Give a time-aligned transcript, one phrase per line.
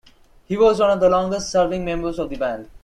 [0.47, 2.67] He was one of the longest serving members of the band.